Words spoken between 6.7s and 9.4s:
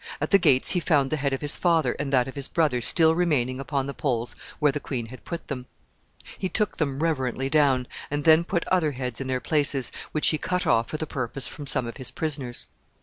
them reverently down, and then put other heads in their